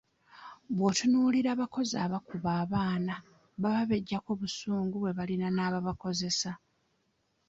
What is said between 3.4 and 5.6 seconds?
baba beggyako busungu bwe balina